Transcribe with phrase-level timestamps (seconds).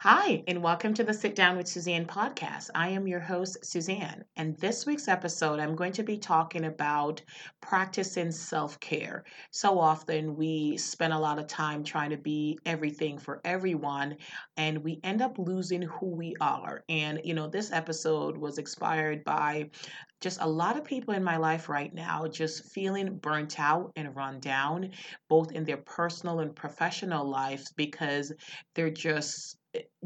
[0.00, 2.70] Hi, and welcome to the Sit Down with Suzanne podcast.
[2.74, 7.22] I am your host, Suzanne, and this week's episode, I'm going to be talking about
[7.60, 9.24] practicing self care.
[9.50, 14.16] So often we spend a lot of time trying to be everything for everyone,
[14.56, 16.84] and we end up losing who we are.
[16.88, 19.70] And, you know, this episode was inspired by
[20.20, 24.14] just a lot of people in my life right now just feeling burnt out and
[24.14, 24.90] run down,
[25.28, 28.32] both in their personal and professional lives, because
[28.74, 29.56] they're just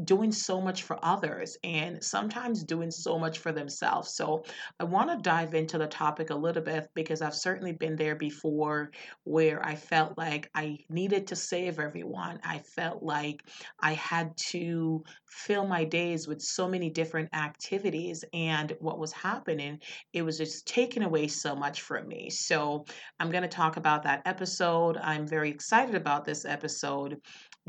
[0.03, 4.15] doing so much for others and sometimes doing so much for themselves.
[4.15, 4.43] So,
[4.79, 8.15] I want to dive into the topic a little bit because I've certainly been there
[8.15, 8.91] before
[9.23, 12.39] where I felt like I needed to save everyone.
[12.43, 13.43] I felt like
[13.81, 19.79] I had to fill my days with so many different activities and what was happening,
[20.13, 22.29] it was just taking away so much from me.
[22.29, 22.85] So,
[23.19, 24.97] I'm going to talk about that episode.
[24.97, 27.17] I'm very excited about this episode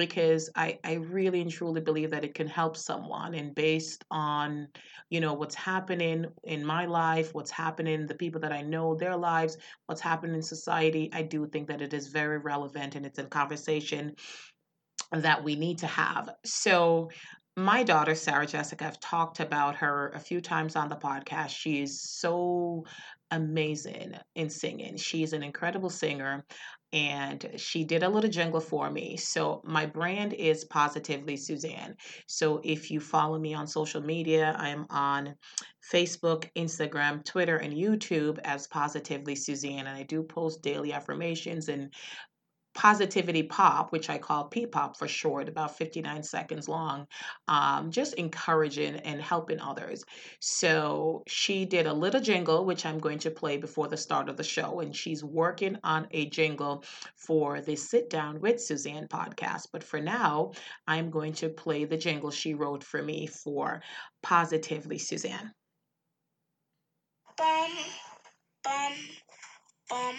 [0.01, 4.67] because I, I really and truly believe that it can help someone and based on
[5.11, 9.15] you know what's happening in my life what's happening the people that i know their
[9.15, 13.19] lives what's happening in society i do think that it is very relevant and it's
[13.19, 14.15] a conversation
[15.13, 16.31] that we need to have.
[16.45, 17.11] So
[17.57, 21.51] my daughter sarah jessica i've talked about her a few times on the podcast.
[21.51, 22.87] She is so
[23.31, 24.97] amazing in singing.
[24.97, 26.45] She's an incredible singer
[26.93, 29.17] and she did a little jingle for me.
[29.17, 31.97] So my brand is Positively Suzanne.
[32.27, 35.37] So if you follow me on social media, I'm on
[35.93, 39.87] Facebook, Instagram, Twitter, and YouTube as Positively Suzanne.
[39.87, 41.93] And I do post daily affirmations and
[42.75, 47.07] positivity pop, which I call P pop for short, about 59 seconds long,
[47.49, 50.05] um, just encouraging and helping others.
[50.41, 54.37] So she did a little jingle, which I'm going to play before the start of
[54.37, 54.81] the show.
[54.81, 56.85] And she's working on a jingle
[57.17, 59.69] for the Sit Down with Suzanne podcast.
[59.73, 60.53] But for now,
[60.87, 63.83] I'm going to play the jingle she wrote for me for
[64.23, 65.53] Positively Suzanne.
[67.37, 67.71] Bum,
[68.63, 68.93] bum,
[69.89, 70.15] bum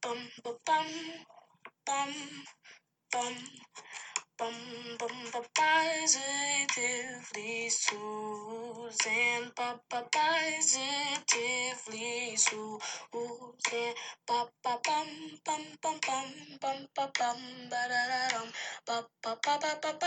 [0.00, 0.86] bum bum bum
[1.84, 2.10] bum bum
[3.12, 3.34] bum
[4.38, 4.54] bum
[4.98, 7.68] bum bum positively
[9.56, 9.68] ba
[10.12, 12.36] positively
[14.26, 15.08] ba bum
[15.44, 15.98] bum bum bum
[16.62, 17.40] bum bum
[18.86, 19.58] ba ba ba ba
[19.92, 20.00] ba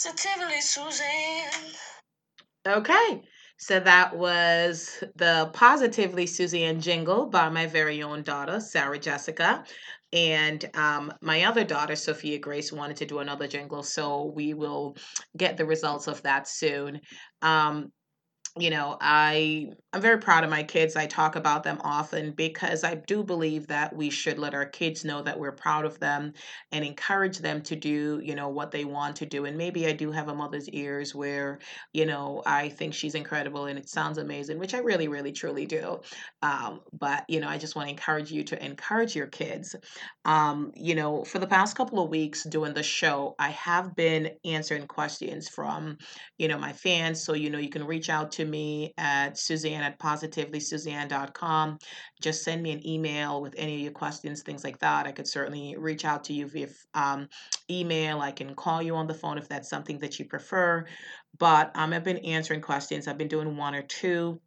[0.00, 1.74] positively Suzanne.
[2.66, 3.22] Okay.
[3.60, 9.64] So that was the Positively Suzanne jingle by my very own daughter, Sarah Jessica.
[10.14, 13.82] And um, my other daughter, Sophia Grace, wanted to do another jingle.
[13.82, 14.96] So we will
[15.36, 17.00] get the results of that soon.
[17.42, 17.92] Um,
[18.58, 22.82] you know i i'm very proud of my kids i talk about them often because
[22.82, 26.32] i do believe that we should let our kids know that we're proud of them
[26.72, 29.92] and encourage them to do you know what they want to do and maybe i
[29.92, 31.58] do have a mother's ears where
[31.92, 35.66] you know i think she's incredible and it sounds amazing which i really really truly
[35.66, 36.00] do
[36.42, 39.76] um, but you know i just want to encourage you to encourage your kids.
[40.24, 44.30] Um, you know for the past couple of weeks doing the show i have been
[44.44, 45.98] answering questions from
[46.38, 49.36] you know my fans so you know you can reach out to to me at
[49.38, 51.78] Suzanne at positivelysuzanne.com.
[52.20, 55.06] Just send me an email with any of your questions, things like that.
[55.06, 57.28] I could certainly reach out to you via um,
[57.70, 58.20] email.
[58.20, 60.86] I can call you on the phone if that's something that you prefer.
[61.38, 63.08] But um, I've been answering questions.
[63.08, 64.40] I've been doing one or two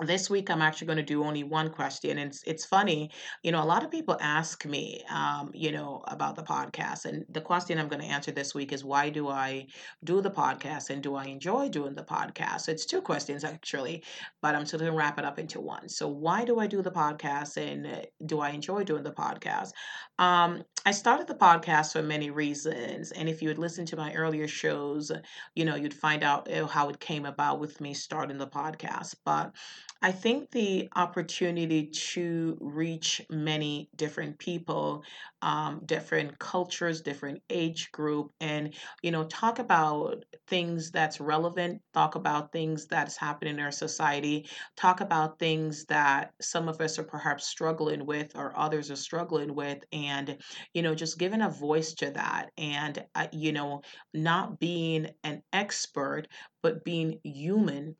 [0.00, 3.10] this week i'm actually going to do only one question and it's, it's funny
[3.42, 7.24] you know a lot of people ask me um, you know about the podcast and
[7.28, 9.66] the question i'm going to answer this week is why do i
[10.04, 12.68] do the podcast and do i enjoy doing the podcast?
[12.68, 14.02] It's two questions actually
[14.40, 15.88] but i'm still going to wrap it up into one.
[15.88, 19.72] So why do i do the podcast and uh, do i enjoy doing the podcast?
[20.18, 24.12] Um, i started the podcast for many reasons and if you had listened to my
[24.14, 25.12] earlier shows
[25.54, 29.14] you know you'd find out uh, how it came about with me starting the podcast
[29.24, 29.52] but
[30.00, 35.04] I think the opportunity to reach many different people,
[35.42, 42.14] um, different cultures, different age group, and you know, talk about things that's relevant, talk
[42.14, 47.04] about things that's happening in our society, talk about things that some of us are
[47.04, 50.40] perhaps struggling with or others are struggling with, and
[50.74, 53.82] you know, just giving a voice to that, and uh, you know,
[54.14, 56.28] not being an expert,
[56.62, 57.96] but being human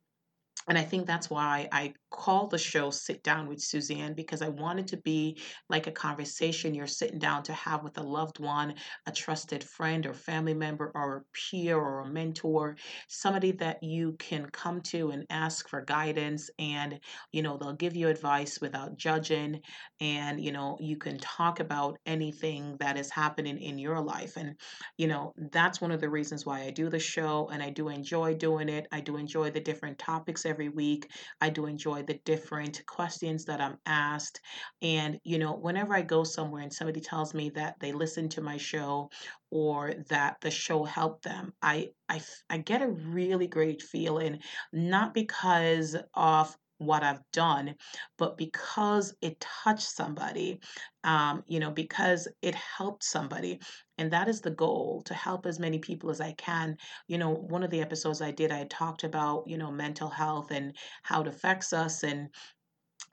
[0.67, 4.49] and I think that's why I called the show Sit Down with Suzanne because I
[4.49, 8.75] wanted to be like a conversation you're sitting down to have with a loved one,
[9.07, 12.77] a trusted friend or family member or a peer or a mentor,
[13.09, 16.99] somebody that you can come to and ask for guidance and
[17.31, 19.59] you know they'll give you advice without judging
[19.99, 24.55] and you know you can talk about anything that is happening in your life and
[24.97, 27.89] you know that's one of the reasons why I do the show and I do
[27.89, 28.87] enjoy doing it.
[28.91, 31.09] I do enjoy the different topics every week.
[31.41, 34.39] I do enjoy the different questions that I'm asked.
[34.81, 38.41] And, you know, whenever I go somewhere and somebody tells me that they listen to
[38.41, 39.09] my show
[39.51, 44.39] or that the show helped them, I, I, I get a really great feeling,
[44.71, 47.75] not because of what I've done,
[48.17, 50.59] but because it touched somebody,
[51.03, 53.59] um, you know, because it helped somebody.
[53.97, 56.77] And that is the goal to help as many people as I can.
[57.07, 60.51] You know, one of the episodes I did, I talked about, you know, mental health
[60.51, 62.29] and how it affects us and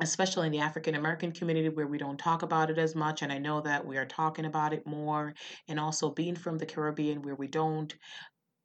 [0.02, 3.22] especially in the African American community where we don't talk about it as much.
[3.22, 5.34] And I know that we are talking about it more.
[5.68, 7.94] And also being from the Caribbean where we don't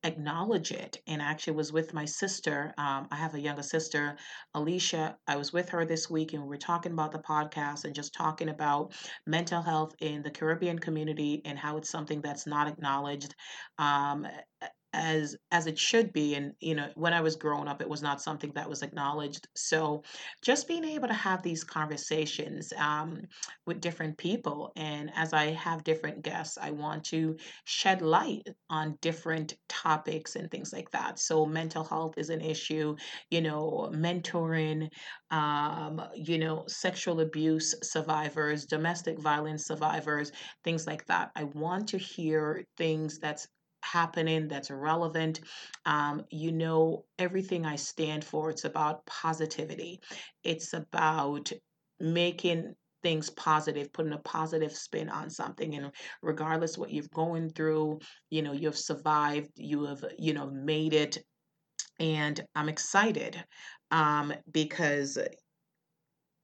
[0.05, 4.17] acknowledge it and I actually was with my sister um, i have a younger sister
[4.53, 7.95] alicia i was with her this week and we were talking about the podcast and
[7.95, 8.93] just talking about
[9.25, 13.33] mental health in the caribbean community and how it's something that's not acknowledged
[13.79, 14.27] um,
[14.95, 18.01] as as it should be and you know when i was growing up it was
[18.01, 19.47] not something that was acknowledged.
[19.55, 20.03] So
[20.43, 23.21] just being able to have these conversations um,
[23.67, 28.97] with different people and as i have different guests i want to shed light on
[29.01, 31.19] different topics and things like that.
[31.19, 32.95] So mental health is an issue
[33.29, 34.89] you know mentoring
[35.31, 40.31] um, you know sexual abuse survivors domestic violence survivors
[40.63, 41.31] things like that.
[41.35, 43.47] I want to hear things that's
[43.85, 45.41] happening that's relevant.
[45.85, 50.01] Um, you know, everything I stand for, it's about positivity.
[50.43, 51.51] It's about
[51.99, 55.75] making things positive, putting a positive spin on something.
[55.75, 55.91] And
[56.23, 57.99] regardless what you've going through,
[58.31, 61.19] you know, you've survived, you have, you know, made it.
[61.99, 63.41] And I'm excited
[63.91, 65.17] um, because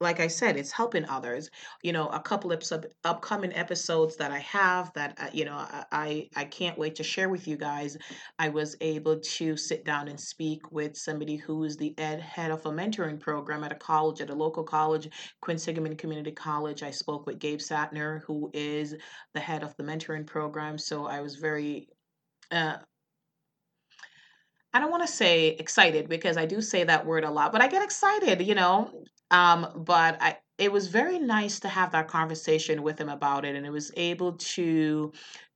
[0.02, 1.50] like I said, it's helping others.
[1.84, 5.56] You know, a couple of sub- upcoming episodes that I have that uh, you know
[5.92, 7.98] I I can't wait to share with you guys.
[8.40, 12.52] I was able to sit down and speak with somebody who is the ed head
[12.52, 15.10] of a mentoring program at a college, at a local college,
[15.44, 16.84] Quinsigamond Community College.
[16.84, 18.96] I spoke with Gabe Satner, who is
[19.34, 20.78] the head of the mentoring program.
[20.78, 21.88] So I was very
[22.52, 22.78] uh,
[24.74, 27.62] I don't want to say excited because I do say that word a lot, but
[27.62, 28.90] I get excited, you know.
[29.30, 33.56] Um, but I, it was very nice to have that conversation with him about it,
[33.56, 35.12] and it was able to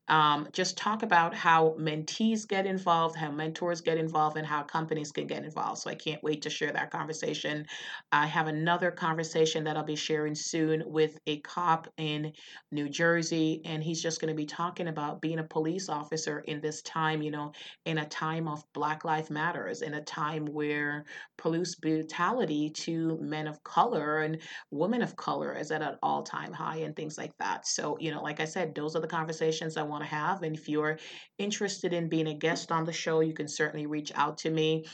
[0.08, 5.12] um, just talk about how mentees get involved, how mentors get involved, and how companies
[5.12, 5.80] can get involved.
[5.80, 7.66] So I can't wait to share that conversation.
[8.12, 12.34] I have another conversation that I'll be sharing soon with a cop in
[12.72, 16.62] New Jersey, and he's just going to be talking about being a police officer in
[16.62, 17.52] this time, you know,
[17.86, 21.06] in a time of Black Lives Matters, in a time where
[21.38, 24.42] police brutality to men of color and
[24.72, 27.68] women of color is at an all time high, and things like that.
[27.68, 30.44] So, you know, like I said, those are the conversations I want want to have.
[30.44, 31.00] And if you're
[31.38, 34.86] interested in being a guest on the show, you can certainly reach out to me.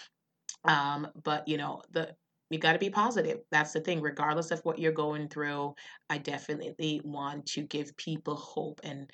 [0.64, 2.16] Um, but you know, the
[2.50, 3.40] you got to be positive.
[3.50, 4.02] That's the thing.
[4.02, 5.74] Regardless of what you're going through,
[6.10, 8.82] I definitely want to give people hope.
[8.84, 9.10] And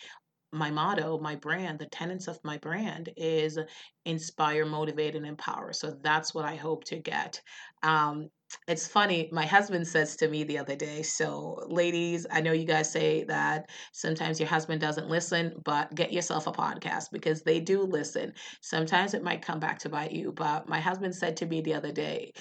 [0.52, 3.60] my motto, my brand, the tenets of my brand is
[4.06, 5.72] inspire, motivate, and empower.
[5.72, 7.40] So that's what I hope to get.
[7.84, 8.30] Um,
[8.68, 12.66] it's funny my husband says to me the other day so ladies i know you
[12.66, 17.60] guys say that sometimes your husband doesn't listen but get yourself a podcast because they
[17.60, 18.34] do listen.
[18.62, 21.74] Sometimes it might come back to bite you but my husband said to me the
[21.74, 22.32] other day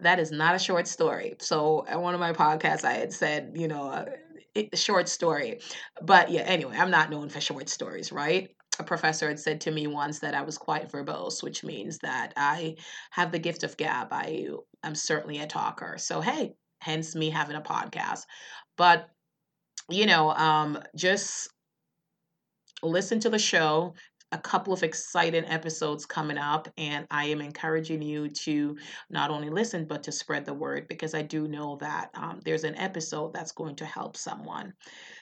[0.00, 1.34] that is not a short story.
[1.40, 3.88] So at one of my podcasts i had said you know
[4.56, 5.60] a, a short story
[6.02, 9.70] but yeah anyway i'm not known for short stories right a professor had said to
[9.70, 12.76] me once that I was quite verbose, which means that I
[13.10, 14.08] have the gift of gab.
[14.12, 14.48] I
[14.84, 15.96] am certainly a talker.
[15.98, 18.22] So, hey, hence me having a podcast.
[18.76, 19.08] But,
[19.88, 21.48] you know, um, just
[22.82, 23.94] listen to the show,
[24.32, 28.76] a couple of exciting episodes coming up, and I am encouraging you to
[29.10, 32.64] not only listen but to spread the word because I do know that um, there's
[32.64, 34.74] an episode that's going to help someone.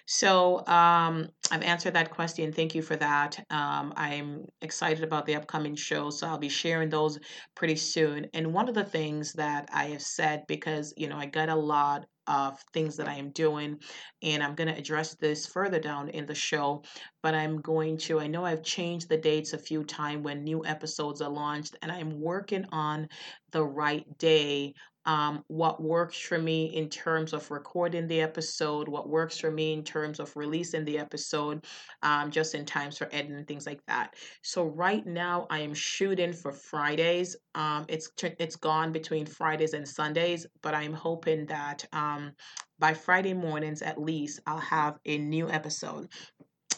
[0.07, 2.53] So um, I've answered that question.
[2.53, 3.45] Thank you for that.
[3.51, 7.19] Um, I'm excited about the upcoming shows, so I'll be sharing those
[7.55, 8.27] pretty soon.
[8.33, 11.57] And one of the things that I have said because you know I got a
[11.57, 13.81] lot of things that I am doing.
[14.23, 16.83] And I'm going to address this further down in the show.
[17.23, 20.65] But I'm going to, I know I've changed the dates a few times when new
[20.65, 23.09] episodes are launched, and I'm working on
[23.53, 24.75] the right day
[25.07, 29.73] um, what works for me in terms of recording the episode, what works for me
[29.73, 31.65] in terms of releasing the episode,
[32.03, 34.15] um, just in times for editing things like that.
[34.43, 37.37] So right now I am shooting for Fridays.
[37.55, 42.33] Um, it's it's gone between Fridays and Sundays, but I'm hoping that um,
[42.79, 46.09] by Friday mornings at least I'll have a new episode.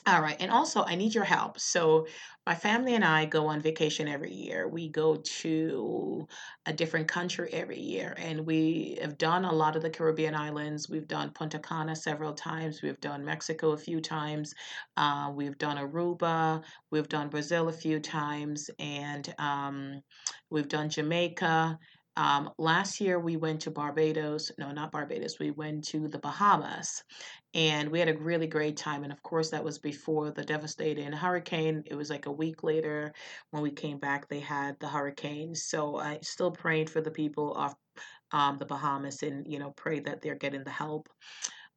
[0.07, 0.37] All right.
[0.41, 1.59] And also, I need your help.
[1.61, 2.07] So,
[2.47, 4.67] my family and I go on vacation every year.
[4.67, 6.27] We go to
[6.65, 8.15] a different country every year.
[8.17, 10.89] And we have done a lot of the Caribbean islands.
[10.89, 12.81] We've done Punta Cana several times.
[12.81, 14.55] We've done Mexico a few times.
[14.97, 16.65] Uh, we've done Aruba.
[16.91, 18.71] We've done Brazil a few times.
[18.79, 20.01] And um,
[20.51, 21.79] we've done Jamaica.
[22.19, 24.53] Um, last year we went to Barbados.
[24.59, 25.39] No, not Barbados.
[25.39, 27.03] We went to the Bahamas
[27.55, 29.05] and we had a really great time.
[29.05, 31.85] And of course, that was before the devastating hurricane.
[31.87, 33.15] It was like a week later
[33.53, 35.55] when we came back, they had the hurricane.
[35.55, 37.77] So I still prayed for the people off
[38.33, 41.09] um, the Bahamas and, you know, pray that they're getting the help.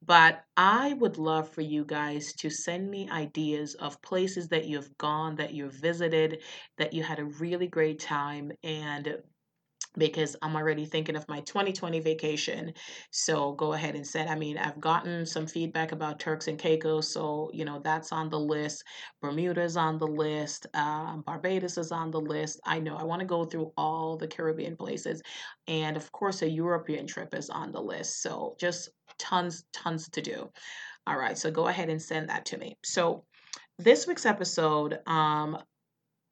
[0.04, 4.98] But I would love for you guys to send me ideas of places that you've
[4.98, 6.44] gone, that you've visited,
[6.78, 9.22] that you had a really great time, and
[9.98, 12.74] because I'm already thinking of my 2020 vacation.
[13.12, 14.30] So go ahead and send.
[14.30, 18.30] I mean, I've gotten some feedback about Turks and Caicos, so you know that's on
[18.30, 18.84] the list.
[19.22, 20.68] Bermuda's on the list.
[20.74, 22.60] Um, Barbados is on the list.
[22.66, 25.22] I know I want to go through all the Caribbean places,
[25.68, 28.22] and of course, a European trip is on the list.
[28.22, 30.50] So just tons, tons to do.
[31.08, 32.78] All right, so go ahead and send that to me.
[32.84, 33.26] So
[33.80, 35.58] this week's episode, um,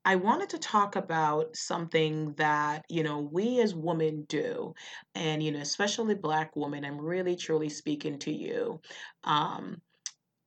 [0.10, 4.74] I wanted to talk about something that, you know, we as women do,
[5.14, 8.82] and, you know, especially Black women, I'm really truly speaking to you.
[9.24, 9.84] Um,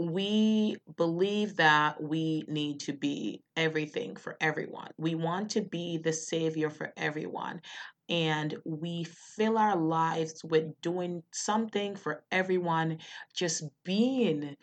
[0.00, 4.90] we believe that we need to be everything for everyone.
[4.98, 7.60] We want to be the savior for everyone.
[8.08, 12.98] And we fill our lives with doing something for everyone,
[13.32, 14.56] just being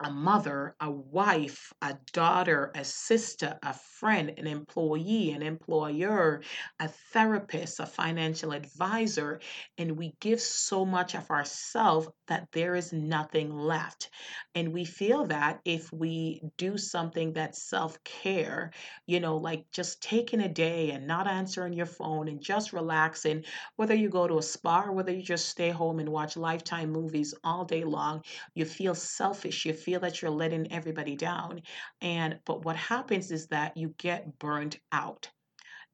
[0.00, 6.42] a mother, a wife, a daughter, a sister, a friend, an employee, an employer,
[6.80, 9.40] a therapist, a financial advisor,
[9.78, 14.10] and we give so much of ourselves that there is nothing left.
[14.54, 18.72] And we feel that if we do something that's self care,
[19.06, 23.44] you know, like just taking a day and not answering your phone and just relaxing,
[23.76, 26.90] whether you go to a spa or whether you just stay home and watch Lifetime
[26.90, 28.22] movies all day long,
[28.54, 29.64] you feel selfish.
[29.64, 31.62] You feel that you're letting everybody down.
[32.00, 35.30] And but what happens is that you get burnt out.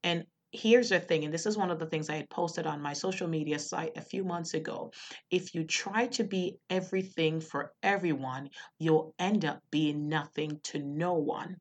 [0.02, 2.82] And here's the thing, and this is one of the things I had posted on
[2.82, 4.92] my social media site a few months ago.
[5.30, 11.14] If you try to be everything for everyone, you'll end up being nothing to no
[11.14, 11.56] one.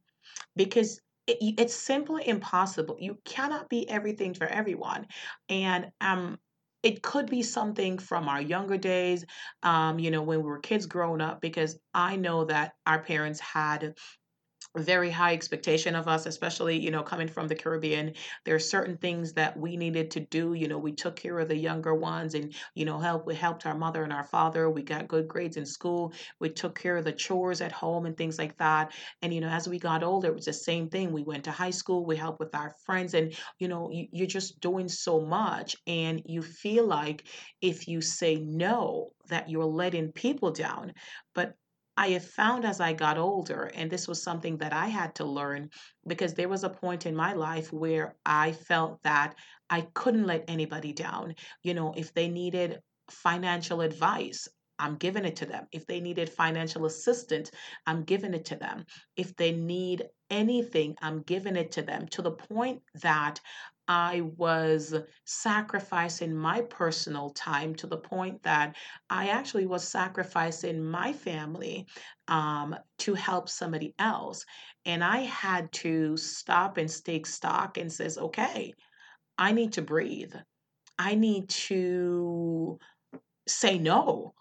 [0.55, 2.97] Because it, it's simply impossible.
[2.99, 5.05] You cannot be everything for everyone.
[5.49, 6.39] And um,
[6.83, 9.25] it could be something from our younger days,
[9.63, 13.39] um, you know, when we were kids growing up, because I know that our parents
[13.39, 13.93] had
[14.77, 18.13] very high expectation of us especially you know coming from the caribbean.
[18.45, 21.47] There are certain things that we needed to do you know we took care of
[21.47, 24.83] the younger ones and you know help we helped our mother and our father we
[24.83, 28.37] got good grades in school we took care of the chores at home and things
[28.37, 28.93] like that.
[29.21, 31.11] And you know as we got older it was the same thing.
[31.11, 34.27] We went to high school we helped with our friends and you know you, you're
[34.27, 37.25] just doing so much and you feel like
[37.61, 40.93] if you say no that you're letting people down.
[41.33, 41.55] But
[41.99, 45.25] I have found as I got older, and this was something that I had to
[45.25, 45.69] learn
[46.07, 49.35] because there was a point in my life where I felt that
[49.69, 51.35] I couldn't let anybody down.
[51.61, 52.79] You know, if they needed
[53.09, 54.47] financial advice,
[54.79, 55.67] I'm giving it to them.
[55.73, 57.51] If they needed financial assistance,
[57.85, 58.85] I'm giving it to them.
[59.17, 63.41] If they need anything, I'm giving it to them to the point that
[63.89, 64.93] I was
[65.25, 68.75] sacrificing my personal time to the point that
[69.09, 71.87] I actually was sacrificing my family
[72.27, 74.45] um, to help somebody else.
[74.85, 78.75] And I had to stop and take stock and says, okay,
[79.39, 80.35] I need to breathe.
[80.99, 82.77] I need to
[83.47, 84.35] say no.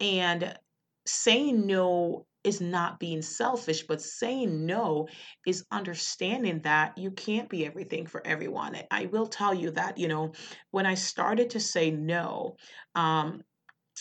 [0.00, 0.58] And
[1.06, 5.06] saying no is not being selfish, but saying no
[5.46, 8.76] is understanding that you can't be everything for everyone.
[8.90, 10.32] I will tell you that, you know,
[10.70, 12.56] when I started to say no,
[12.94, 13.42] um,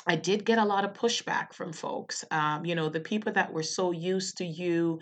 [0.05, 2.23] I did get a lot of pushback from folks.
[2.31, 4.99] Um, you know, the people that were so used to you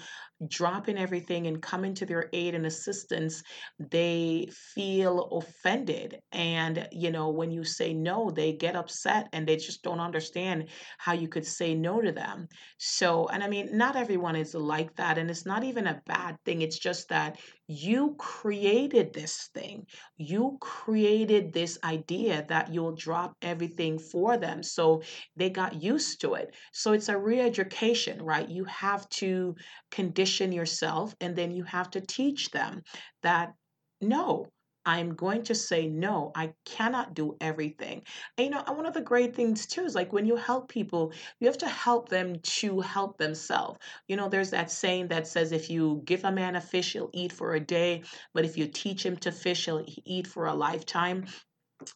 [0.48, 3.42] dropping everything and coming to their aid and assistance,
[3.80, 6.20] they feel offended.
[6.32, 10.70] And, you know, when you say no, they get upset and they just don't understand
[10.98, 12.48] how you could say no to them.
[12.78, 15.18] So, and I mean, not everyone is like that.
[15.18, 16.62] And it's not even a bad thing.
[16.62, 19.88] It's just that you created this thing.
[20.18, 24.62] You created this idea that you'll drop everything for them.
[24.62, 25.02] So
[25.36, 26.54] they got used to it.
[26.74, 28.48] So it's a re education, right?
[28.48, 29.56] You have to
[29.92, 32.84] condition yourself and then you have to teach them
[33.24, 33.54] that
[34.02, 34.48] no,
[34.86, 36.32] I'm going to say no.
[36.36, 38.04] I cannot do everything.
[38.38, 41.12] And you know, one of the great things too is like when you help people,
[41.40, 43.80] you have to help them to help themselves.
[44.08, 47.10] You know, there's that saying that says if you give a man a fish, he'll
[47.14, 48.04] eat for a day,
[48.34, 51.26] but if you teach him to fish, he'll eat for a lifetime.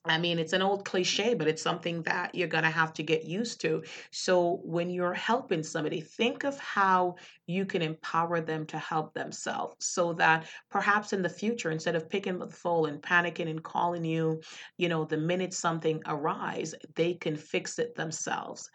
[0.04, 3.04] I mean, it's an old cliche, but it's something that you're going to have to
[3.04, 3.84] get used to.
[4.12, 7.16] So, when you're helping somebody, think of how
[7.48, 12.10] you can empower them to help themselves so that perhaps in the future, instead of
[12.10, 14.42] picking up the phone and panicking and calling you,
[14.78, 18.70] you know, the minute something arises, they can fix it themselves.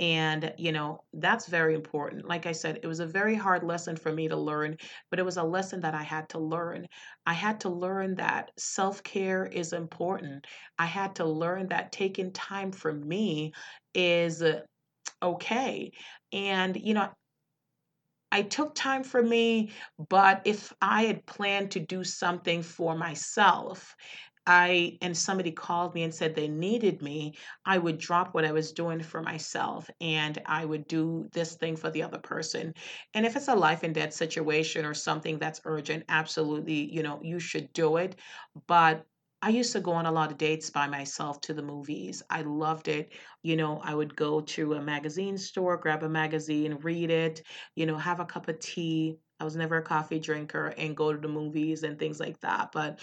[0.00, 2.26] And, you know, that's very important.
[2.26, 4.76] Like I said, it was a very hard lesson for me to learn,
[5.10, 6.88] but it was a lesson that I had to learn.
[7.26, 10.46] I had to learn that self care is important.
[10.78, 13.52] I had to learn that taking time for me
[13.94, 14.42] is
[15.22, 15.92] okay.
[16.32, 17.10] And, you know,
[18.32, 19.72] I took time for me,
[20.08, 23.94] but if I had planned to do something for myself,
[24.52, 28.52] I and somebody called me and said they needed me, I would drop what I
[28.52, 32.74] was doing for myself and I would do this thing for the other person.
[33.14, 37.20] And if it's a life and death situation or something that's urgent, absolutely, you know,
[37.22, 38.16] you should do it.
[38.66, 39.06] But
[39.42, 42.22] I used to go on a lot of dates by myself to the movies.
[42.28, 43.12] I loved it.
[43.42, 47.42] You know, I would go to a magazine store, grab a magazine, read it,
[47.74, 49.18] you know, have a cup of tea.
[49.38, 52.70] I was never a coffee drinker and go to the movies and things like that.
[52.72, 53.00] But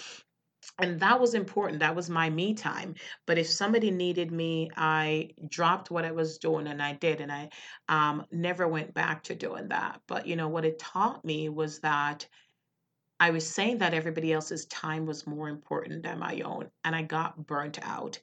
[0.79, 2.95] and that was important that was my me time
[3.25, 7.31] but if somebody needed me i dropped what i was doing and i did and
[7.31, 7.49] i
[7.89, 11.79] um, never went back to doing that but you know what it taught me was
[11.79, 12.27] that
[13.19, 17.01] I was saying that everybody else's time was more important than my own, and I
[17.01, 18.19] got burnt out.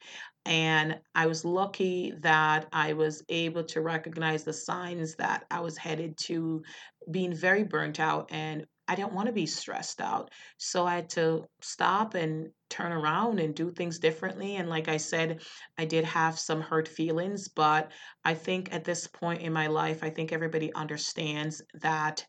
[0.47, 5.77] And I was lucky that I was able to recognize the signs that I was
[5.77, 6.63] headed to
[7.11, 10.31] being very burnt out and I didn't want to be stressed out.
[10.59, 14.57] So I had to stop and turn around and do things differently.
[14.57, 15.41] And like I said,
[15.79, 17.93] I did have some hurt feelings, but
[18.25, 22.27] I think at this point in my life, I think everybody understands that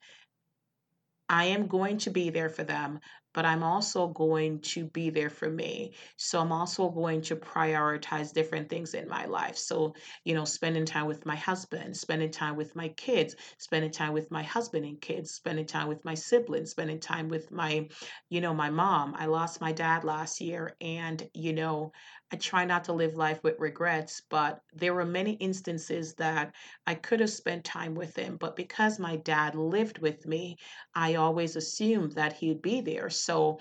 [1.28, 3.00] I am going to be there for them,
[3.34, 5.96] but I'm also going to be there for me.
[6.18, 9.58] So I'm also going to prioritize different things in my life.
[9.58, 14.14] So, you know, spending time with my husband, spending time with my kids, spending time
[14.14, 17.90] with my husband and kids, spending time with my siblings, spending time with my,
[18.30, 19.16] you know, my mom.
[19.18, 21.92] I lost my dad last year and, you know,
[22.32, 26.54] I try not to live life with regrets, but there were many instances that
[26.88, 28.38] I could have spent time with him.
[28.38, 30.58] But because my dad lived with me,
[30.96, 33.10] I always assumed that he'd be there.
[33.10, 33.60] So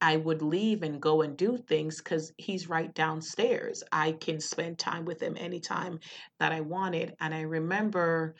[0.00, 3.82] I would leave and go and do things because he's right downstairs.
[3.90, 5.98] I can spend time with him anytime
[6.38, 7.16] that I wanted.
[7.20, 8.36] And I remember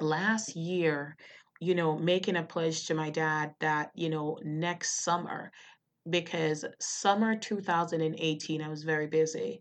[0.00, 1.16] last year,
[1.60, 5.50] you know, making a pledge to my dad that, you know, next summer
[6.08, 9.60] because summer 2018 I was very busy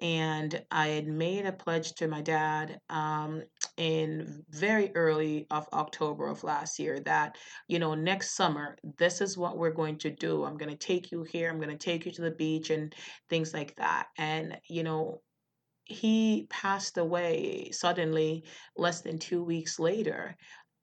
[0.00, 3.42] and I had made a pledge to my dad um,
[3.78, 7.36] in very early of October of last year that
[7.68, 10.44] you know next summer this is what we're going to do.
[10.44, 11.48] I'm going to take you here.
[11.50, 12.94] I'm going to take you to the beach and
[13.30, 14.08] things like that.
[14.18, 15.22] And you know
[15.84, 18.44] he passed away suddenly
[18.76, 20.36] less than two weeks later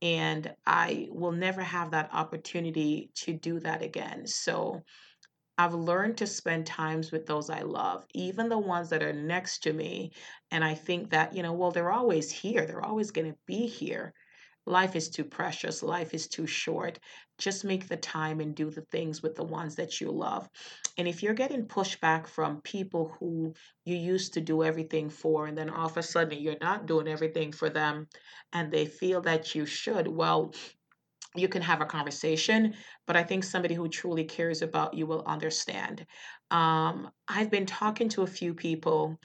[0.04, 4.28] and I will never have that opportunity to do that again.
[4.28, 4.84] So
[5.58, 9.60] I've learned to spend times with those I love, even the ones that are next
[9.64, 10.12] to me.
[10.52, 12.66] And I think that, you know, well, they're always here.
[12.66, 14.14] They're always going to be here.
[14.66, 15.84] Life is too precious.
[15.84, 17.00] Life is too short.
[17.38, 20.50] Just make the time and do the things with the ones that you love.
[20.98, 23.54] And if you're getting pushback from people who
[23.86, 27.08] you used to do everything for, and then all of a sudden you're not doing
[27.08, 28.08] everything for them
[28.54, 30.54] and they feel that you should, well,
[31.36, 32.76] you can have a conversation,
[33.08, 36.06] but I think somebody who truly cares about you will understand.
[36.52, 39.20] Um, I've been talking to a few people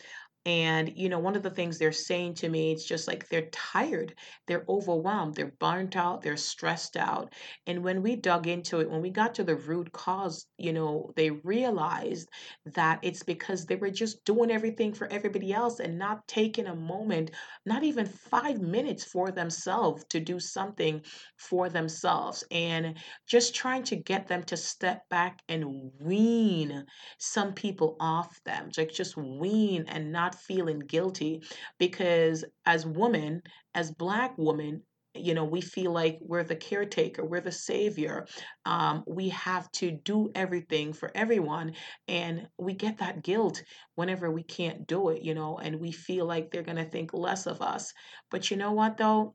[0.48, 3.50] and, you know, one of the things they're saying to me, it's just like they're
[3.52, 4.14] tired,
[4.46, 7.34] they're overwhelmed, they're burnt out, they're stressed out.
[7.66, 11.12] And when we dug into it, when we got to the root cause, you know,
[11.16, 12.30] they realized
[12.74, 16.74] that it's because they were just doing everything for everybody else and not taking a
[16.74, 17.30] moment,
[17.66, 21.02] not even five minutes for themselves to do something
[21.36, 22.42] for themselves.
[22.50, 26.86] And just trying to get them to step back and wean
[27.18, 31.42] some people off them, like just wean and not feeling guilty
[31.78, 33.42] because as women,
[33.74, 34.82] as black women,
[35.14, 38.26] you know we feel like we're the caretaker we're the savior
[38.66, 41.72] um, we have to do everything for everyone
[42.06, 43.62] and we get that guilt
[43.94, 47.12] whenever we can't do it you know and we feel like they're going to think
[47.12, 47.92] less of us.
[48.30, 49.34] But you know what though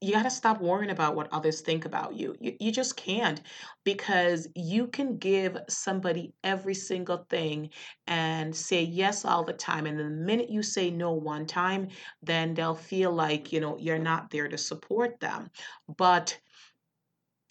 [0.00, 2.36] you got to stop worrying about what others think about you.
[2.40, 2.56] you.
[2.60, 3.40] You just can't
[3.84, 7.70] because you can give somebody every single thing
[8.06, 9.86] and say yes all the time.
[9.86, 11.88] And the minute you say no one time,
[12.22, 15.50] then they'll feel like, you know, you're not there to support them.
[15.96, 16.38] But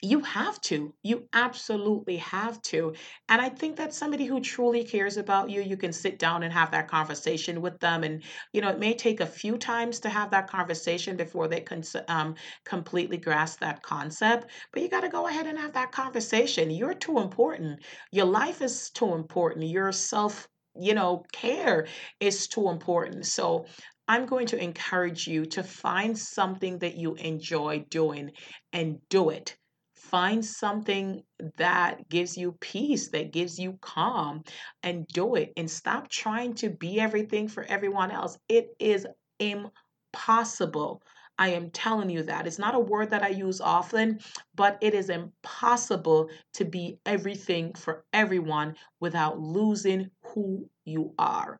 [0.04, 0.94] you have to.
[1.04, 2.96] You absolutely have to.
[3.30, 6.52] And I think that somebody who truly cares about you, you can sit down and
[6.52, 8.04] have that conversation with them.
[8.04, 11.62] And, you know, it may take a few times to have that conversation before they
[11.62, 12.34] can um,
[12.66, 14.50] completely grasp that concept.
[14.74, 16.72] But you got to go ahead and have that conversation.
[16.72, 17.84] You're too important.
[18.12, 19.68] Your life is too important.
[19.68, 21.86] Your self, you know, care
[22.20, 23.28] is too important.
[23.28, 23.66] So,
[24.08, 28.32] I'm going to encourage you to find something that you enjoy doing
[28.74, 29.56] and do it
[30.02, 31.24] Find something
[31.58, 34.44] that gives you peace, that gives you calm,
[34.84, 35.54] and do it.
[35.56, 38.38] And stop trying to be everything for everyone else.
[38.50, 39.06] It is
[39.40, 41.02] impossible.
[41.38, 42.46] I am telling you that.
[42.46, 44.20] It's not a word that I use often,
[44.56, 51.60] but it is impossible to be everything for everyone without losing who you are.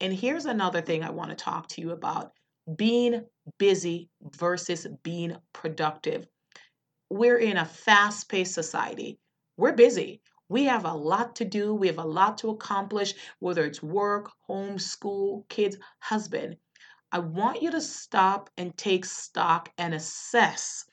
[0.00, 2.32] And here's another thing I want to talk to you about
[2.76, 3.24] being
[3.58, 6.26] busy versus being productive
[7.12, 9.18] we're in a fast paced society.
[9.58, 10.22] We're busy.
[10.48, 11.74] We have a lot to do.
[11.74, 16.56] We have a lot to accomplish, whether it's work, home, school, kids, husband.
[17.12, 20.86] I want you to stop and take stock and assess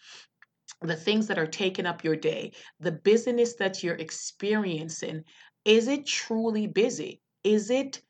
[0.81, 2.51] the things that are taking up your day,
[2.81, 5.23] the busyness that you're experiencing.
[5.63, 7.21] Is it truly busy?
[7.45, 8.01] Is it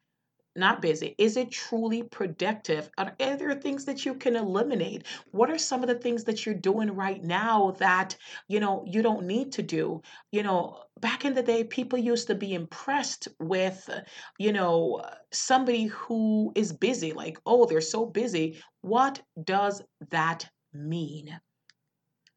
[0.59, 1.15] not busy?
[1.17, 2.89] Is it truly productive?
[2.97, 5.05] Are there things that you can eliminate?
[5.31, 8.15] What are some of the things that you're doing right now that,
[8.47, 10.01] you know, you don't need to do?
[10.31, 13.89] You know, back in the day, people used to be impressed with,
[14.37, 18.61] you know, somebody who is busy, like, oh, they're so busy.
[18.81, 21.39] What does that mean?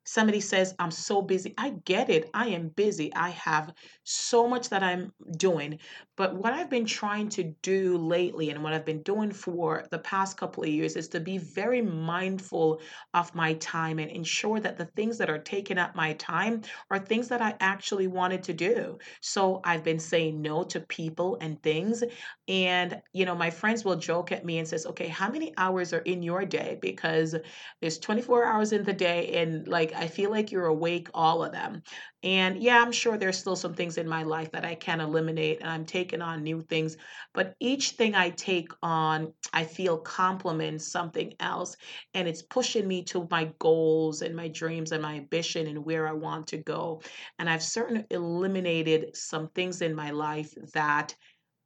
[0.05, 1.55] Somebody says, I'm so busy.
[1.57, 2.29] I get it.
[2.35, 3.15] I am busy.
[3.15, 5.79] I have so much that I'm doing.
[6.23, 9.99] But what I've been trying to do lately and what I've been doing for the
[9.99, 12.81] past couple of years is to be very mindful
[13.13, 17.01] of my time and ensure that the things that are taking up my time are
[17.01, 18.99] things that I actually wanted to do.
[19.21, 22.05] So I've been saying no to people and things.
[22.47, 25.93] And, you know, my friends will joke at me and says, okay, how many hours
[25.93, 26.79] are in your day?
[26.81, 27.35] Because
[27.81, 31.51] there's 24 hours in the day and like I feel like you're awake all of
[31.51, 31.83] them.
[32.23, 35.61] And yeah, I'm sure there's still some things in my life that I can eliminate
[35.61, 36.97] and I'm taking on new things.
[37.33, 41.77] But each thing I take on, I feel complements something else.
[42.13, 46.07] And it's pushing me to my goals and my dreams and my ambition and where
[46.09, 47.01] I want to go.
[47.39, 51.15] And I've certainly eliminated some things in my life that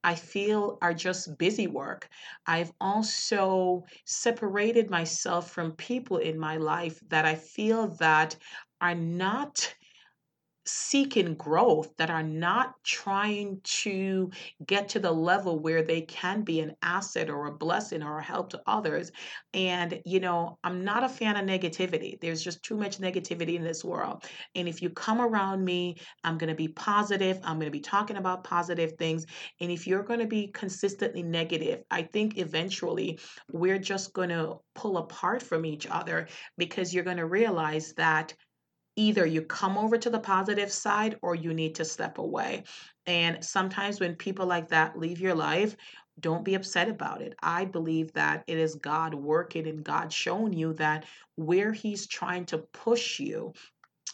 [0.05, 2.09] I feel are just busy work.
[2.47, 8.37] I've also separated myself from people in my life that I feel that
[8.81, 9.75] are not
[10.67, 14.31] seeking growth that are not trying to
[14.67, 18.23] get to the level where they can be an asset or a blessing or a
[18.23, 19.13] help to others.
[19.55, 22.21] And you know i'm not a fan of negativity.
[22.21, 24.25] There's just too much negativity in this world.
[24.55, 27.39] And if you come around me i'm going to be positive.
[27.45, 29.27] I'm going to be talking about positive things.
[29.61, 33.19] And if you're going to be consistently negative i think eventually
[33.53, 38.35] we're just going to pull apart from each other because you're going to realize that
[38.97, 42.65] either you come over to the positive side or you need to step away.
[43.07, 45.77] And sometimes when people like that leave your life,
[46.19, 47.35] don't be upset about it.
[47.43, 51.05] I believe that it is God working and God showing you that
[51.37, 53.53] where He's trying to push you,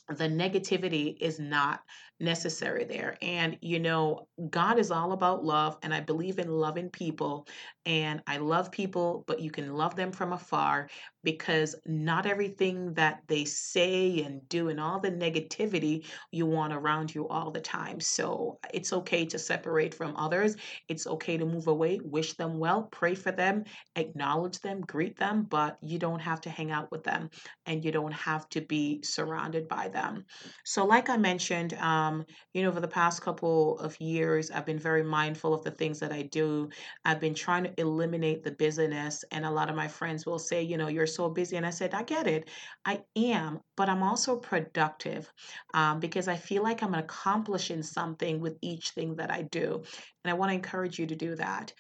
[0.09, 1.81] the negativity is not
[2.23, 3.17] necessary there.
[3.21, 7.47] And, you know, God is all about love, and I believe in loving people.
[7.85, 10.89] And I love people, but you can love them from afar
[11.25, 17.15] because not everything that they say and do and all the negativity you want around
[17.15, 18.01] you all the time.
[18.01, 20.57] So it's okay to separate from others.
[20.89, 23.65] It's okay to move away, wish them well, pray for them,
[23.97, 27.31] acknowledge them, greet them, but you don't have to hang out with them
[27.67, 30.25] and you don't have to be surrounded by them.
[30.65, 34.67] So, like I mentioned, um, um, you know, over the past couple of years, I've
[34.67, 36.69] been very mindful of the things that I do.
[37.05, 39.25] I've been trying to eliminate the busyness.
[39.31, 41.57] And a lot of my friends will say, you know, you're so busy.
[41.57, 42.49] And I said, I get it.
[42.85, 45.33] I am, but I'm also productive
[45.75, 49.83] um, because I feel like I'm accomplishing something with each thing that I do.
[50.25, 51.73] And I want to encourage you to do that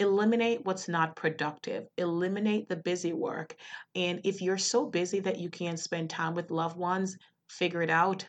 [0.00, 3.54] eliminate what's not productive, eliminate the busy work.
[3.94, 7.16] And if you're so busy that you can't spend time with loved ones,
[7.48, 8.26] figure it out.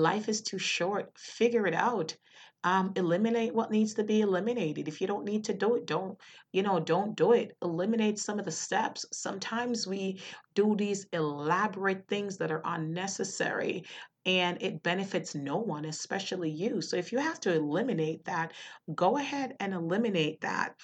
[0.00, 1.18] Life is too short.
[1.18, 2.16] Figure it out.
[2.62, 4.86] Um, eliminate what needs to be eliminated.
[4.88, 6.18] If you don't need to do it don't
[6.52, 7.56] you know don't do it.
[7.62, 9.06] Eliminate some of the steps.
[9.12, 10.20] Sometimes we
[10.54, 13.84] do these elaborate things that are unnecessary
[14.26, 16.82] and it benefits no one especially you.
[16.82, 18.52] So if you have to eliminate that
[18.94, 20.74] go ahead and eliminate that.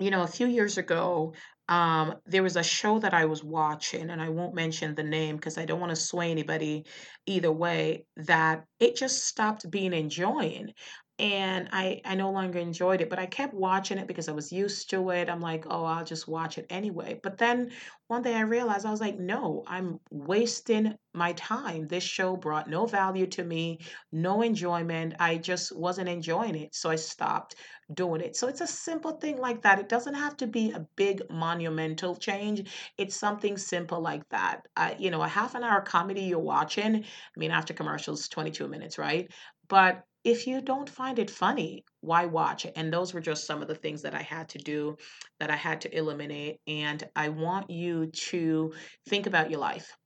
[0.00, 1.34] You know a few years ago
[1.68, 5.36] um, there was a show that I was watching, and I won't mention the name
[5.36, 6.86] because I don't want to sway anybody
[7.26, 10.72] either way, that it just stopped being enjoying.
[11.20, 14.52] And I, I no longer enjoyed it, but I kept watching it because I was
[14.52, 15.28] used to it.
[15.28, 17.18] I'm like, oh, I'll just watch it anyway.
[17.22, 17.72] But then
[18.08, 21.86] one day I realized I was like, no, I'm wasting my time.
[21.88, 23.80] This show brought no value to me,
[24.12, 25.14] no enjoyment.
[25.20, 26.74] I just wasn't enjoying it.
[26.74, 27.54] So I stopped
[27.92, 28.36] doing it.
[28.36, 29.78] So it's a simple thing like that.
[29.78, 32.70] It doesn't have to be a big monumental change.
[32.96, 34.66] It's something simple like that.
[34.76, 38.68] Uh, you know, a half an hour comedy you're watching, I mean, after commercials, 22
[38.68, 39.30] minutes, right?
[39.68, 42.66] But if you don't find it funny, why watch?
[42.76, 44.96] And those were just some of the things that I had to do,
[45.40, 46.58] that I had to eliminate.
[46.66, 48.72] And I want you to
[49.08, 49.96] think about your life.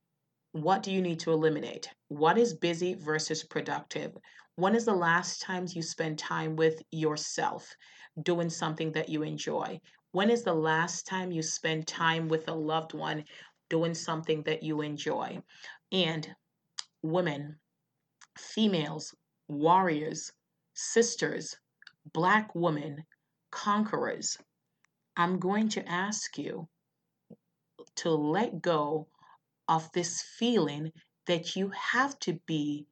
[0.53, 1.89] What do you need to eliminate?
[2.09, 4.13] What is busy versus productive?
[4.57, 7.67] When is the last time you spend time with yourself
[8.23, 9.81] doing something that you enjoy?
[10.13, 13.25] When is the last time you spend time with a loved one
[13.71, 15.39] doing something that you enjoy?
[15.91, 16.29] And
[17.03, 17.57] women,
[18.39, 19.15] females,
[19.49, 20.31] warriors,
[20.75, 21.57] sisters,
[22.13, 23.05] black women,
[23.51, 24.39] conquerors,
[25.17, 26.69] I'm going to ask you
[27.97, 29.09] to let go
[29.69, 30.93] of this feeling
[31.27, 32.87] that you have to be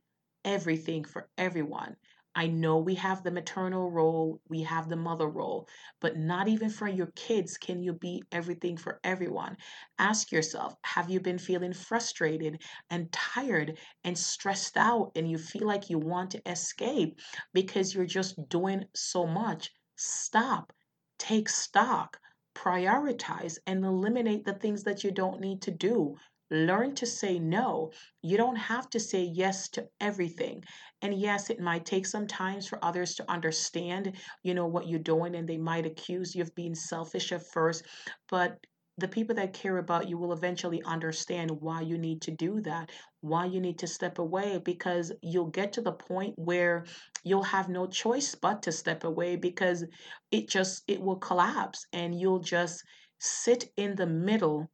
[0.45, 1.97] everything for everyone.
[2.35, 5.69] I know we have the maternal role, we have the mother role,
[6.01, 9.57] but not even for your kids can you be everything for everyone.
[9.99, 15.67] Ask yourself have you been feeling frustrated and tired and stressed out, and you feel
[15.69, 17.21] like you want to escape
[17.53, 19.71] because you're just doing so much?
[19.97, 20.73] Stop,
[21.19, 22.19] take stock,
[22.57, 26.17] prioritize, and eliminate the things that you don't need to do.
[26.51, 27.93] Learn to say no.
[28.23, 30.65] You don't have to say yes to everything.
[31.03, 34.99] And yes, it might take some time for others to understand, you know, what you're
[34.99, 37.85] doing and they might accuse you of being selfish at first,
[38.29, 38.59] but
[38.99, 42.91] the people that care about you will eventually understand why you need to do that,
[43.21, 46.85] why you need to step away, because you'll get to the point where
[47.25, 49.85] you'll have no choice but to step away because
[50.31, 52.85] it just it will collapse and you'll just
[53.19, 54.71] sit in the middle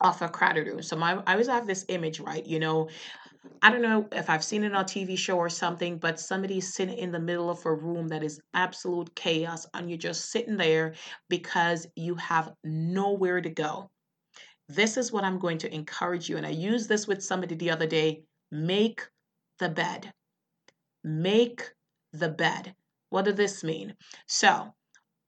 [0.00, 0.82] off a crowded room.
[0.82, 2.44] So my I always have this image, right?
[2.44, 2.88] You know,
[3.62, 6.74] I don't know if I've seen it on a TV show or something, but somebody's
[6.74, 10.56] sitting in the middle of a room that is absolute chaos, and you're just sitting
[10.56, 10.94] there
[11.28, 13.90] because you have nowhere to go.
[14.68, 16.36] This is what I'm going to encourage you.
[16.36, 18.24] And I used this with somebody the other day.
[18.50, 19.08] Make
[19.58, 20.12] the bed.
[21.04, 21.62] Make
[22.12, 22.74] the bed.
[23.10, 23.94] What does this mean?
[24.26, 24.74] So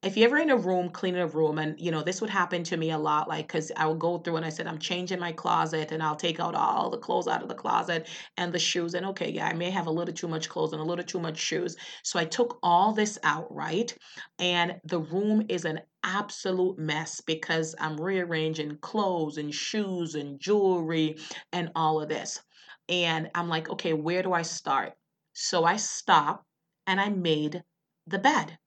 [0.04, 2.62] if you're ever in a room cleaning a room and you know this would happen
[2.62, 5.18] to me a lot like because i would go through and i said i'm changing
[5.18, 8.06] my closet and i'll take out all the clothes out of the closet
[8.36, 10.80] and the shoes and okay yeah i may have a little too much clothes and
[10.80, 11.76] a little too much shoes.
[12.04, 13.92] So i took all this out right?
[14.38, 21.16] And the room is an absolute mess because i'm rearranging clothes and shoes and jewelry
[21.52, 22.40] and all of this.
[22.88, 24.92] And i'm like okay where do i start?
[25.32, 26.44] So i stopped
[26.86, 27.64] and i made
[28.06, 28.58] the bed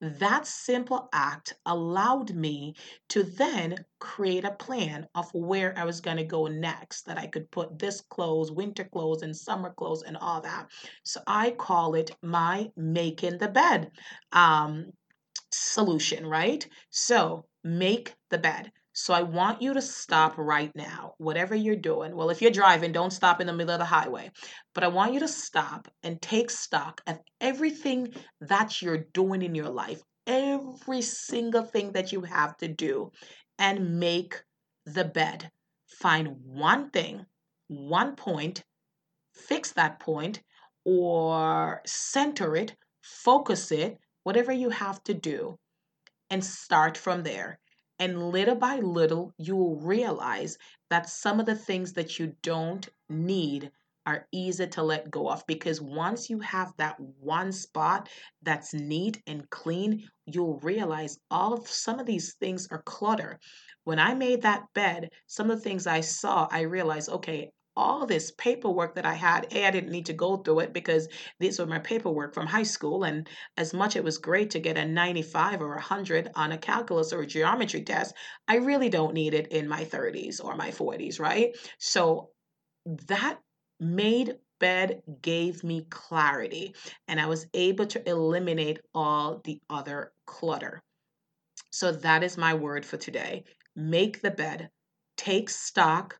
[0.00, 2.74] that simple act allowed me
[3.08, 7.26] to then create a plan of where I was going to go next, that I
[7.26, 10.68] could put this clothes, winter clothes, and summer clothes, and all that.
[11.02, 13.90] So I call it my making the bed
[14.32, 14.92] um,
[15.52, 16.66] solution, right?
[16.90, 18.70] So make the bed.
[19.00, 22.16] So I want you to stop right now, whatever you're doing.
[22.16, 24.32] Well, if you're driving, don't stop in the middle of the highway.
[24.74, 29.54] But I want you to stop and take stock of everything that you're doing in
[29.54, 33.12] your life, every single thing that you have to do,
[33.56, 34.42] and make
[34.84, 35.48] the bed.
[35.86, 37.24] Find one thing,
[37.68, 38.64] one point,
[39.32, 40.42] fix that point,
[40.84, 45.56] or center it, focus it, whatever you have to do,
[46.30, 47.60] and start from there
[47.98, 50.58] and little by little, you will realize
[50.90, 53.70] that some of the things that you don't need
[54.06, 58.08] are easy to let go of because once you have that one spot
[58.42, 63.38] that's neat and clean, you'll realize all of some of these things are clutter.
[63.84, 68.06] When I made that bed, some of the things I saw, I realized, okay, all
[68.06, 69.46] this paperwork that I had.
[69.52, 72.64] A, I didn't need to go through it because these were my paperwork from high
[72.64, 73.04] school.
[73.04, 77.12] And as much it was great to get a 95 or 100 on a calculus
[77.12, 78.14] or a geometry test,
[78.48, 81.56] I really don't need it in my 30s or my 40s, right?
[81.78, 82.30] So
[83.06, 83.38] that
[83.78, 86.74] made bed gave me clarity
[87.06, 90.82] and I was able to eliminate all the other clutter.
[91.70, 93.44] So that is my word for today.
[93.76, 94.70] Make the bed,
[95.16, 96.18] take stock,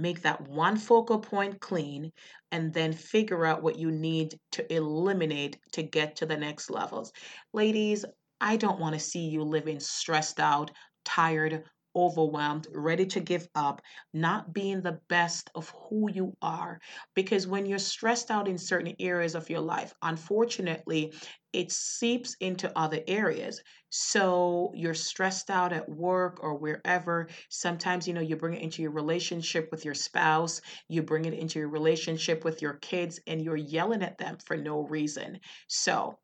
[0.00, 2.10] make that one focal point clean,
[2.52, 7.12] and then figure out what you need to eliminate to get to the next levels.
[7.52, 8.04] Ladies,
[8.40, 10.70] I don't want to see you living stressed out,
[11.04, 16.80] tired, overwhelmed, ready to give up, not being the best of who you are.
[17.14, 21.12] Because when you're stressed out in certain areas of your life, unfortunately,
[21.52, 23.60] it seeps into other areas.
[23.88, 27.28] So you're stressed out at work or wherever.
[27.48, 31.34] Sometimes, you know, you bring it into your relationship with your spouse, you bring it
[31.34, 35.40] into your relationship with your kids, and you're yelling at them for no reason.
[35.66, 36.18] So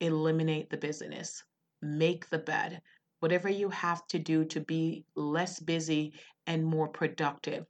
[0.00, 1.42] eliminate the busyness,
[1.80, 2.82] make the bed
[3.24, 6.12] whatever you have to do to be less busy
[6.46, 7.64] and more productive.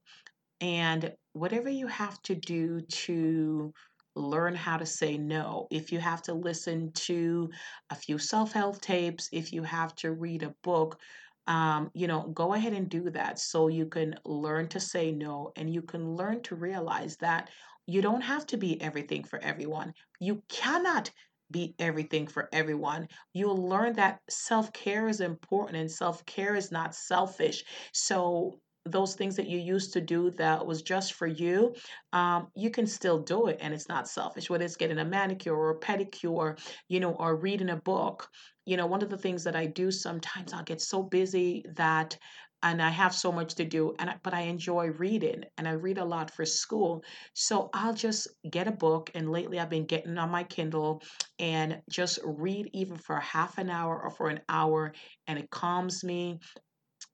[0.60, 3.72] And whatever you have to do to
[4.16, 5.68] learn how to say no.
[5.70, 7.50] If you have to listen to
[7.90, 10.98] a few self help tapes, if you have to read a book,
[11.46, 15.52] um, you know, go ahead and do that so you can learn to say no
[15.54, 17.48] and you can learn to realize that
[17.86, 19.94] you don't have to be everything for everyone.
[20.18, 21.12] You cannot
[21.50, 23.08] be everything for everyone.
[23.32, 27.64] You'll learn that self care is important and self care is not selfish.
[27.92, 31.74] So, those things that you used to do that was just for you,
[32.12, 34.50] um, you can still do it and it's not selfish.
[34.50, 38.28] Whether it's getting a manicure or a pedicure, you know, or reading a book.
[38.66, 42.16] You know, one of the things that I do sometimes, I'll get so busy that
[42.64, 45.72] and I have so much to do and I, but I enjoy reading and I
[45.72, 47.04] read a lot for school.
[47.34, 51.02] So I'll just get a book and lately I've been getting on my Kindle
[51.38, 54.94] and just read even for half an hour or for an hour
[55.28, 56.40] and it calms me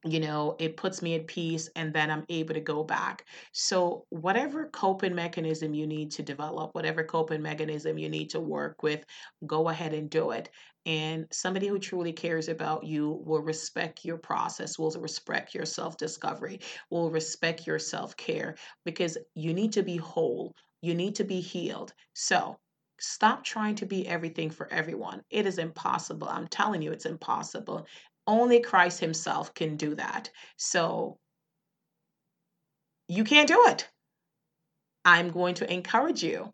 [0.05, 3.27] you know, it puts me at peace and then I'm able to go back.
[3.53, 8.83] So, whatever coping mechanism you need to develop, whatever coping mechanism you need to work
[8.83, 9.05] with,
[9.47, 10.49] go ahead and do it.
[10.87, 15.97] And somebody who truly cares about you will respect your process, will respect your self
[15.97, 21.25] discovery, will respect your self care because you need to be whole, you need to
[21.25, 21.93] be healed.
[22.15, 22.59] So,
[23.01, 25.23] Stop trying to be everything for everyone.
[25.31, 26.29] It is impossible.
[26.29, 27.87] I'm telling you, it's impossible.
[28.27, 30.31] Only Christ Himself can do that.
[30.59, 31.19] So
[33.09, 33.89] you can't do it.
[35.07, 36.53] I'm going to encourage you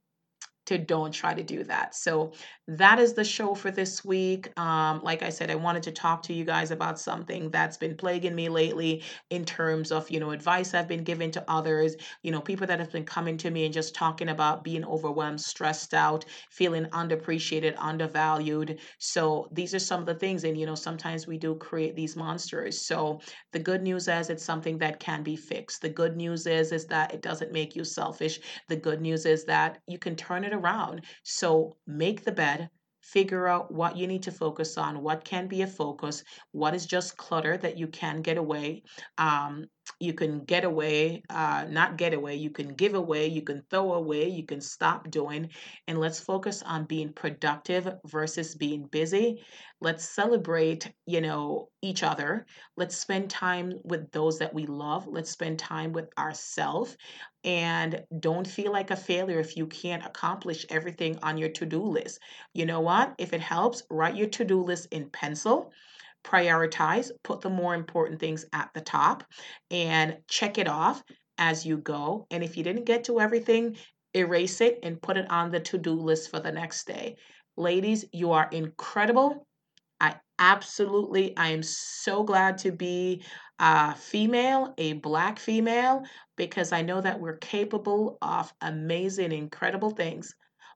[0.67, 1.95] to don't try to do that.
[1.95, 2.33] So
[2.69, 4.49] that is the show for this week.
[4.59, 7.97] Um, like I said, I wanted to talk to you guys about something that's been
[7.97, 12.33] plaguing me lately in terms of, you know, advice I've been given to others, you
[12.33, 15.95] know, people that have been coming to me and just talking about being overwhelmed, stressed
[15.95, 18.79] out, feeling underappreciated, undervalued.
[18.99, 20.45] So these are some of the things.
[20.45, 22.81] And, you know, sometimes we do create these monsters.
[22.85, 23.21] So
[23.53, 25.83] the good news is it's something that can be fixed.
[25.83, 28.41] The good news is, is that it doesn't make you selfish.
[28.69, 31.05] The good news is that you can turn it around.
[31.23, 32.71] So make the bed,
[33.03, 36.87] figure out what you need to focus on, what can be a focus, what is
[36.87, 38.83] just clutter that you can get away.
[39.19, 39.67] Um,
[40.01, 43.95] you can get away, uh, not get away, you can give away, you can throw
[43.95, 45.51] away, you can stop doing.
[45.87, 49.43] And let's focus on being productive versus being busy.
[49.81, 52.47] Let's celebrate, you know, each other.
[52.77, 55.07] Let's spend time with those that we love.
[55.07, 56.97] Let's spend time with ourselves.
[57.45, 61.83] And don't feel like a failure if you can't accomplish everything on your to do
[61.83, 62.19] list.
[62.55, 63.15] You know what?
[63.19, 65.73] If it helps, write your to do list in pencil
[66.27, 69.25] prioritize, put the more important things at the top,
[69.71, 71.03] and check it off
[71.39, 72.27] as you go.
[72.31, 73.77] And if you didn't get to everything,
[74.15, 77.17] erase it and put it on the to do list for the next day.
[77.57, 79.47] Ladies, you are incredible.
[80.01, 83.23] I absolutely, I am so glad to be
[83.59, 86.03] a female, a black female,
[86.37, 90.35] because I know that we're capable of amazing, incredible things.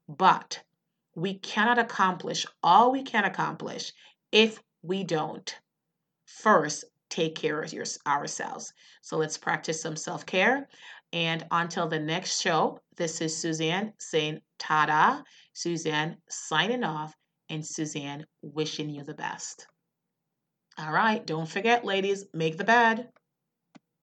[0.09, 0.63] But
[1.15, 3.93] we cannot accomplish all we can accomplish
[4.33, 5.59] if we don't
[6.27, 8.73] first take care of your, ourselves.
[9.03, 10.69] So let's practice some self care.
[11.13, 17.15] And until the next show, this is Suzanne saying ta Suzanne signing off,
[17.49, 19.67] and Suzanne wishing you the best.
[20.79, 23.09] All right, don't forget, ladies, make the bed.